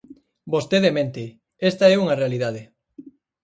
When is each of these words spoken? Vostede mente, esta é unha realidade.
Vostede 0.53 0.89
mente, 0.97 1.23
esta 1.69 1.85
é 1.93 1.95
unha 2.03 2.17
realidade. 2.21 2.61